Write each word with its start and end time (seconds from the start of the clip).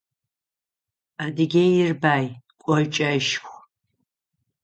Адыгеир 1.23 1.89
бай, 2.01 2.25
кӏочӏэшху. 2.61 3.53